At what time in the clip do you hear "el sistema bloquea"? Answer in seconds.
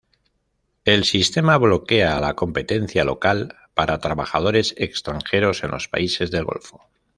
0.83-2.19